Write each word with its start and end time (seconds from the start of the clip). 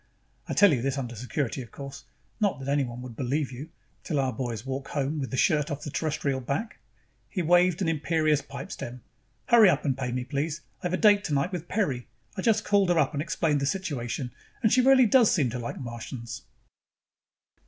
I 0.49 0.53
tell 0.55 0.73
you 0.73 0.81
this 0.81 0.97
under 0.97 1.13
security, 1.13 1.61
of 1.61 1.69
course 1.71 2.05
not 2.39 2.57
that 2.57 2.67
anyone 2.67 3.03
would 3.03 3.15
believe 3.15 3.51
you, 3.51 3.69
till 4.03 4.19
our 4.19 4.33
boys 4.33 4.65
walk 4.65 4.87
home 4.87 5.19
with 5.19 5.29
the 5.29 5.37
shirt 5.37 5.69
off 5.69 5.83
the 5.83 5.91
Terrestrial 5.91 6.41
back." 6.41 6.79
He 7.29 7.43
waved 7.43 7.83
an 7.83 7.87
imperious 7.87 8.41
pipe 8.41 8.71
stem. 8.71 9.03
"Hurry 9.49 9.69
up 9.69 9.85
and 9.85 9.95
pay 9.95 10.11
me, 10.11 10.23
please. 10.25 10.61
I've 10.81 10.93
a 10.93 10.97
date 10.97 11.23
tonight 11.23 11.51
with 11.51 11.67
Peri. 11.67 12.07
I 12.35 12.41
just 12.41 12.65
called 12.65 12.89
her 12.89 12.97
up 12.97 13.13
and 13.13 13.21
explained 13.21 13.59
the 13.61 13.67
situation 13.67 14.31
and 14.63 14.73
she 14.73 14.81
really 14.81 15.05
does 15.05 15.29
seem 15.29 15.51
to 15.51 15.59
like 15.59 15.79
Martians." 15.79 16.45